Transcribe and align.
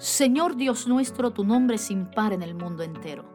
Señor 0.00 0.56
Dios 0.56 0.88
nuestro, 0.88 1.32
tu 1.32 1.44
nombre 1.44 1.76
es 1.76 1.82
sin 1.82 2.06
par 2.06 2.32
en 2.32 2.42
el 2.42 2.54
mundo 2.54 2.82
entero. 2.82 3.26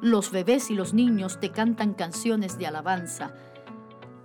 Los 0.00 0.30
bebés 0.30 0.70
y 0.70 0.74
los 0.74 0.94
niños 0.94 1.38
te 1.38 1.50
cantan 1.50 1.92
canciones 1.92 2.56
de 2.56 2.66
alabanza. 2.66 3.34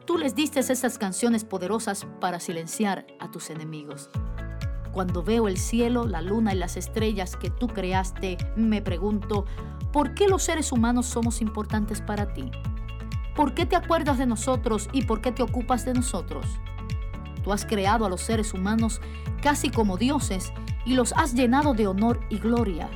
Tú 0.05 0.17
les 0.17 0.33
diste 0.33 0.61
esas 0.61 0.97
canciones 0.97 1.43
poderosas 1.43 2.07
para 2.21 2.39
silenciar 2.39 3.05
a 3.19 3.29
tus 3.31 3.49
enemigos. 3.49 4.09
Cuando 4.93 5.23
veo 5.23 5.49
el 5.49 5.57
cielo, 5.57 6.07
la 6.07 6.21
luna 6.21 6.53
y 6.53 6.57
las 6.57 6.77
estrellas 6.77 7.35
que 7.35 7.49
tú 7.49 7.67
creaste, 7.67 8.37
me 8.55 8.81
pregunto, 8.81 9.43
¿por 9.91 10.13
qué 10.13 10.29
los 10.29 10.43
seres 10.43 10.71
humanos 10.71 11.05
somos 11.05 11.41
importantes 11.41 11.99
para 11.99 12.31
ti? 12.31 12.49
¿Por 13.35 13.53
qué 13.53 13.65
te 13.65 13.75
acuerdas 13.75 14.17
de 14.17 14.25
nosotros 14.25 14.87
y 14.93 15.01
por 15.01 15.19
qué 15.19 15.33
te 15.33 15.43
ocupas 15.43 15.83
de 15.83 15.95
nosotros? 15.95 16.45
Tú 17.43 17.51
has 17.51 17.65
creado 17.65 18.05
a 18.05 18.09
los 18.09 18.21
seres 18.21 18.53
humanos 18.53 19.01
casi 19.41 19.69
como 19.69 19.97
dioses 19.97 20.53
y 20.85 20.93
los 20.93 21.13
has 21.13 21.33
llenado 21.33 21.73
de 21.73 21.87
honor 21.87 22.19
y 22.29 22.37
gloria. 22.37 22.89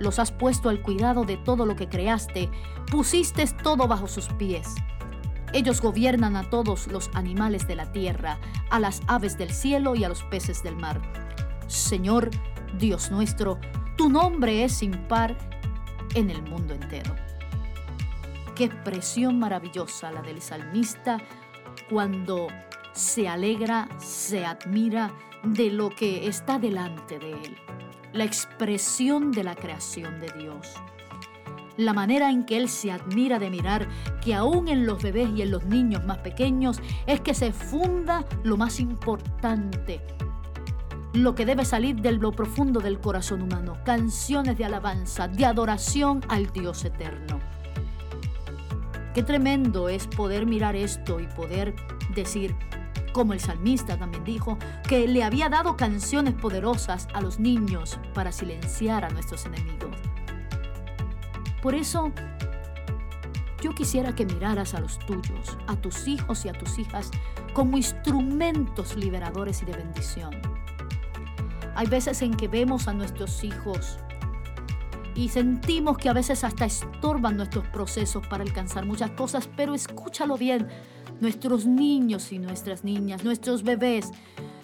Los 0.00 0.18
has 0.18 0.32
puesto 0.32 0.68
al 0.68 0.82
cuidado 0.82 1.24
de 1.24 1.36
todo 1.36 1.66
lo 1.66 1.76
que 1.76 1.88
creaste, 1.88 2.50
pusiste 2.90 3.46
todo 3.62 3.86
bajo 3.86 4.08
sus 4.08 4.28
pies. 4.28 4.74
Ellos 5.52 5.80
gobiernan 5.80 6.36
a 6.36 6.50
todos 6.50 6.88
los 6.88 7.10
animales 7.14 7.68
de 7.68 7.76
la 7.76 7.92
tierra, 7.92 8.38
a 8.70 8.80
las 8.80 9.02
aves 9.06 9.38
del 9.38 9.50
cielo 9.50 9.94
y 9.94 10.02
a 10.02 10.08
los 10.08 10.24
peces 10.24 10.62
del 10.64 10.76
mar. 10.76 11.00
Señor, 11.68 12.30
Dios 12.78 13.10
nuestro, 13.10 13.60
tu 13.96 14.08
nombre 14.08 14.64
es 14.64 14.72
sin 14.72 14.92
par 15.06 15.36
en 16.14 16.30
el 16.30 16.42
mundo 16.42 16.74
entero. 16.74 17.14
Qué 18.56 18.64
expresión 18.64 19.38
maravillosa 19.38 20.10
la 20.10 20.22
del 20.22 20.40
salmista 20.42 21.18
cuando 21.88 22.48
se 22.92 23.28
alegra, 23.28 23.88
se 23.98 24.44
admira 24.44 25.12
de 25.44 25.70
lo 25.70 25.90
que 25.90 26.26
está 26.26 26.58
delante 26.58 27.18
de 27.18 27.32
él, 27.32 27.56
la 28.12 28.24
expresión 28.24 29.30
de 29.30 29.44
la 29.44 29.54
creación 29.54 30.20
de 30.20 30.32
Dios. 30.38 30.72
La 31.76 31.92
manera 31.92 32.30
en 32.30 32.44
que 32.44 32.56
él 32.56 32.68
se 32.68 32.92
admira 32.92 33.38
de 33.38 33.50
mirar 33.50 33.88
que 34.22 34.34
aún 34.34 34.68
en 34.68 34.86
los 34.86 35.02
bebés 35.02 35.28
y 35.34 35.42
en 35.42 35.50
los 35.50 35.64
niños 35.64 36.04
más 36.04 36.18
pequeños 36.18 36.80
es 37.06 37.20
que 37.20 37.34
se 37.34 37.52
funda 37.52 38.24
lo 38.44 38.56
más 38.56 38.78
importante, 38.78 40.00
lo 41.12 41.34
que 41.34 41.44
debe 41.44 41.64
salir 41.64 41.96
de 41.96 42.12
lo 42.12 42.32
profundo 42.32 42.80
del 42.80 43.00
corazón 43.00 43.42
humano, 43.42 43.76
canciones 43.84 44.56
de 44.56 44.64
alabanza, 44.64 45.28
de 45.28 45.44
adoración 45.44 46.20
al 46.28 46.52
Dios 46.52 46.84
eterno. 46.84 47.40
Qué 49.14 49.22
tremendo 49.22 49.88
es 49.88 50.06
poder 50.06 50.46
mirar 50.46 50.74
esto 50.74 51.20
y 51.20 51.26
poder 51.26 51.74
decir, 52.14 52.54
como 53.14 53.32
el 53.32 53.40
salmista 53.40 53.96
también 53.96 54.24
dijo, 54.24 54.58
que 54.86 55.08
le 55.08 55.24
había 55.24 55.48
dado 55.48 55.78
canciones 55.78 56.34
poderosas 56.34 57.08
a 57.14 57.22
los 57.22 57.38
niños 57.38 57.98
para 58.12 58.32
silenciar 58.32 59.06
a 59.06 59.08
nuestros 59.08 59.46
enemigos. 59.46 59.96
Por 61.62 61.74
eso, 61.74 62.12
yo 63.62 63.74
quisiera 63.74 64.14
que 64.14 64.26
miraras 64.26 64.74
a 64.74 64.80
los 64.80 64.98
tuyos, 64.98 65.56
a 65.68 65.76
tus 65.76 66.06
hijos 66.08 66.44
y 66.44 66.50
a 66.50 66.52
tus 66.52 66.78
hijas, 66.78 67.10
como 67.54 67.78
instrumentos 67.78 68.96
liberadores 68.96 69.62
y 69.62 69.64
de 69.64 69.72
bendición. 69.72 70.34
Hay 71.76 71.86
veces 71.86 72.20
en 72.20 72.34
que 72.34 72.48
vemos 72.48 72.88
a 72.88 72.92
nuestros 72.92 73.44
hijos 73.44 73.98
y 75.14 75.28
sentimos 75.28 75.98
que 75.98 76.08
a 76.08 76.12
veces 76.12 76.42
hasta 76.42 76.64
estorban 76.64 77.36
nuestros 77.36 77.66
procesos 77.68 78.26
para 78.26 78.42
alcanzar 78.42 78.84
muchas 78.84 79.12
cosas, 79.12 79.48
pero 79.56 79.74
escúchalo 79.74 80.36
bien, 80.36 80.68
nuestros 81.20 81.66
niños 81.66 82.32
y 82.32 82.38
nuestras 82.38 82.84
niñas, 82.84 83.24
nuestros 83.24 83.62
bebés, 83.62 84.10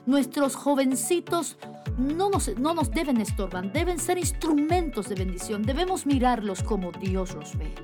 nuestros 0.06 0.56
jovencitos 0.56 1.56
no 1.98 2.30
nos, 2.30 2.56
no 2.58 2.74
nos 2.74 2.90
deben 2.90 3.20
estorbar, 3.20 3.72
deben 3.72 3.98
ser 3.98 4.18
instrumentos 4.18 5.08
de 5.08 5.14
bendición, 5.14 5.62
debemos 5.62 6.06
mirarlos 6.06 6.62
como 6.62 6.92
Dios 6.92 7.34
los 7.34 7.56
ve. 7.56 7.74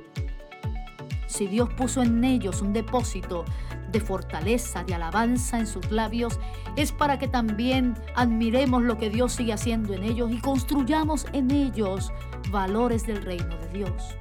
Si 1.27 1.47
Dios 1.47 1.69
puso 1.75 2.03
en 2.03 2.25
ellos 2.25 2.63
un 2.63 2.73
depósito 2.73 3.45
de 3.93 4.01
fortaleza, 4.01 4.85
de 4.85 4.95
alabanza 4.95 5.59
en 5.59 5.67
sus 5.67 5.91
labios, 5.91 6.39
es 6.77 6.93
para 6.93 7.19
que 7.19 7.29
también 7.29 7.95
admiremos 8.15 8.83
lo 8.83 8.97
que 8.97 9.11
Dios 9.11 9.33
sigue 9.33 9.53
haciendo 9.53 9.95
en 9.95 10.03
ellos 10.03 10.31
y 10.31 10.41
construyamos 10.41 11.27
en 11.33 11.51
ellos 11.51 12.13
valores 12.51 13.07
del 13.07 13.23
reino 13.23 13.57
de 13.57 13.79
Dios. 13.79 14.17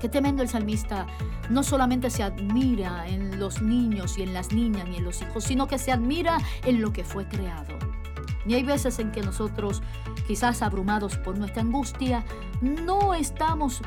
Qué 0.00 0.08
tremendo 0.08 0.42
el 0.42 0.48
salmista 0.48 1.06
no 1.48 1.62
solamente 1.62 2.10
se 2.10 2.22
admira 2.22 3.06
en 3.08 3.38
los 3.38 3.62
niños 3.62 4.18
y 4.18 4.22
en 4.22 4.34
las 4.34 4.52
niñas 4.52 4.88
ni 4.88 4.96
en 4.96 5.04
los 5.04 5.22
hijos, 5.22 5.44
sino 5.44 5.66
que 5.66 5.78
se 5.78 5.92
admira 5.92 6.38
en 6.64 6.80
lo 6.80 6.92
que 6.92 7.04
fue 7.04 7.26
creado. 7.26 7.78
Y 8.46 8.54
hay 8.54 8.62
veces 8.62 8.98
en 8.98 9.10
que 9.10 9.22
nosotros, 9.22 9.82
quizás 10.26 10.62
abrumados 10.62 11.16
por 11.18 11.36
nuestra 11.36 11.62
angustia, 11.62 12.24
no 12.60 13.14
estamos 13.14 13.80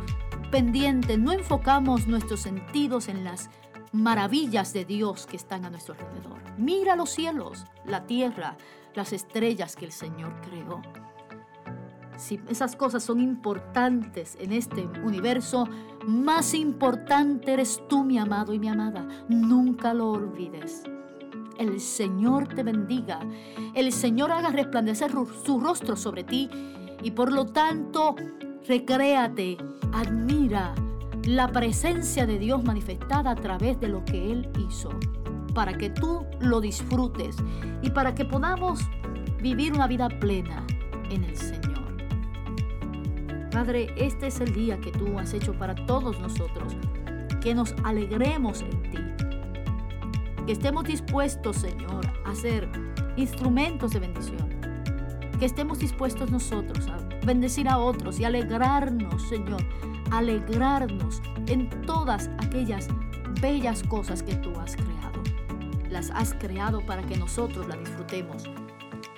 pendientes, 0.52 1.18
no 1.18 1.32
enfocamos 1.32 2.08
nuestros 2.08 2.42
sentidos 2.42 3.08
en 3.08 3.24
las 3.24 3.50
maravillas 3.92 4.74
de 4.74 4.86
Dios 4.86 5.26
que 5.26 5.38
están 5.38 5.66
a 5.66 5.70
nuestro 5.70 5.94
alrededor. 5.94 6.40
Mira 6.58 6.96
los 6.96 7.10
cielos, 7.10 7.66
la 7.86 8.06
tierra, 8.06 8.58
las 8.96 9.14
estrellas 9.14 9.76
que 9.76 9.86
el 9.86 9.92
Señor 9.92 10.34
creó. 10.42 10.82
Si 12.20 12.38
esas 12.50 12.76
cosas 12.76 13.02
son 13.02 13.22
importantes 13.22 14.38
en 14.42 14.52
este 14.52 14.86
universo, 15.06 15.70
más 16.06 16.54
importante 16.54 17.54
eres 17.54 17.82
tú, 17.88 18.04
mi 18.04 18.18
amado 18.18 18.54
y 18.54 18.60
mi 18.60 18.68
amada. 18.68 19.08
Nunca 19.30 19.94
lo 19.94 20.12
olvides. 20.12 20.84
El 21.58 21.80
Señor 21.80 22.50
te 22.50 22.64
bendiga. 22.64 23.22
El 23.74 23.94
Señor 23.94 24.34
haga 24.34 24.50
resplandecer 24.50 25.12
su 25.46 25.62
rostro 25.62 25.96
sobre 25.96 26.26
ti 26.26 26.50
y 27.02 27.12
por 27.12 27.32
lo 27.32 27.46
tanto 27.46 28.18
recréate, 28.68 29.58
admira 29.94 30.76
la 31.24 31.50
presencia 31.54 32.26
de 32.26 32.38
Dios 32.38 32.66
manifestada 32.66 33.32
a 33.32 33.36
través 33.36 33.80
de 33.80 33.88
lo 33.88 34.04
que 34.04 34.30
Él 34.30 34.50
hizo, 34.68 34.90
para 35.56 35.78
que 35.78 35.90
tú 35.90 36.26
lo 36.42 36.60
disfrutes 36.60 37.38
y 37.82 37.92
para 37.92 38.14
que 38.14 38.26
podamos 38.26 38.82
vivir 39.42 39.72
una 39.72 39.88
vida 39.88 40.10
plena 40.10 40.68
en 41.10 41.24
el 41.24 41.38
Señor. 41.38 41.79
Padre, 43.52 43.92
este 43.98 44.28
es 44.28 44.40
el 44.42 44.54
día 44.54 44.80
que 44.80 44.92
tú 44.92 45.18
has 45.18 45.34
hecho 45.34 45.54
para 45.54 45.74
todos 45.74 46.20
nosotros, 46.20 46.76
que 47.42 47.56
nos 47.56 47.74
alegremos 47.84 48.62
en 48.62 48.84
ti, 48.92 49.00
que 50.46 50.52
estemos 50.52 50.84
dispuestos, 50.84 51.58
Señor, 51.58 52.06
a 52.26 52.36
ser 52.36 52.70
instrumentos 53.18 53.92
de 53.92 54.00
bendición, 54.02 54.50
que 55.40 55.46
estemos 55.46 55.80
dispuestos 55.80 56.30
nosotros 56.30 56.88
a 56.90 56.98
bendecir 57.26 57.68
a 57.68 57.80
otros 57.80 58.20
y 58.20 58.26
alegrarnos, 58.26 59.28
Señor, 59.30 59.66
alegrarnos 60.12 61.20
en 61.48 61.70
todas 61.88 62.30
aquellas 62.38 62.88
bellas 63.42 63.82
cosas 63.84 64.22
que 64.22 64.36
tú 64.36 64.52
has 64.60 64.76
creado. 64.76 65.24
Las 65.90 66.12
has 66.12 66.36
creado 66.36 66.86
para 66.86 67.02
que 67.02 67.18
nosotros 67.18 67.68
las 67.68 67.80
disfrutemos. 67.80 68.44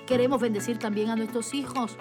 Queremos 0.06 0.40
bendecir 0.40 0.78
también 0.78 1.10
a 1.10 1.16
nuestros 1.16 1.52
hijos 1.52 1.98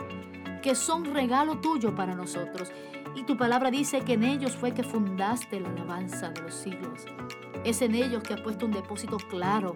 que 0.62 0.76
son 0.76 1.06
regalo 1.06 1.60
tuyo 1.60 1.96
para 1.96 2.16
nosotros. 2.16 2.72
Y 3.16 3.24
tu 3.24 3.36
palabra 3.36 3.72
dice 3.72 4.02
que 4.02 4.14
en 4.14 4.24
ellos 4.24 4.56
fue 4.56 4.74
que 4.74 4.84
fundaste 4.84 5.60
la 5.60 5.70
alabanza 5.70 6.30
de 6.30 6.42
los 6.42 6.54
siglos. 6.54 7.06
Es 7.66 7.82
en 7.82 7.96
ellos 7.96 8.24
que 8.24 8.34
has 8.34 8.42
puesto 8.42 8.66
un 8.66 8.72
depósito 8.72 9.18
claro 9.18 9.76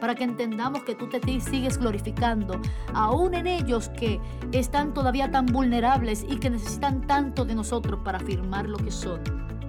para 0.00 0.14
que 0.14 0.24
entendamos 0.24 0.84
que 0.84 0.94
tú 0.94 1.08
te 1.08 1.20
sigues 1.40 1.76
glorificando, 1.76 2.60
aún 2.94 3.34
en 3.34 3.46
ellos 3.46 3.88
que 3.90 4.20
están 4.52 4.94
todavía 4.94 5.30
tan 5.30 5.46
vulnerables 5.46 6.24
y 6.28 6.38
que 6.38 6.50
necesitan 6.50 7.06
tanto 7.06 7.44
de 7.44 7.56
nosotros 7.56 8.00
para 8.04 8.18
afirmar 8.18 8.68
lo 8.68 8.78
que 8.78 8.92
son 8.92 9.20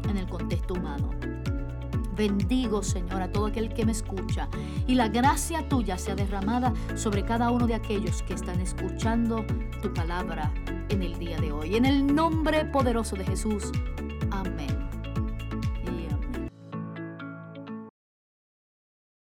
en 0.08 0.18
el 0.18 0.28
contexto 0.30 0.76
humano. 0.76 1.29
Bendigo, 2.20 2.84
Señor, 2.84 3.22
a 3.22 3.32
todo 3.32 3.46
aquel 3.46 3.74
que 3.74 3.86
me 3.86 3.94
escucha 3.94 4.50
y 4.86 4.96
la 4.96 5.08
gracia 5.08 5.70
tuya 5.70 5.98
sea 5.98 6.16
derramada 6.16 6.74
sobre 6.96 7.24
cada 7.24 7.50
uno 7.50 7.66
de 7.66 7.76
aquellos 7.76 8.24
que 8.24 8.34
están 8.34 8.60
escuchando 8.60 9.46
tu 9.82 9.94
palabra 9.94 10.52
en 10.90 11.02
el 11.02 11.18
día 11.18 11.40
de 11.40 11.54
hoy. 11.54 11.78
En 11.78 11.86
el 11.86 12.14
nombre 12.14 12.66
poderoso 12.66 13.16
de 13.16 13.24
Jesús. 13.24 13.72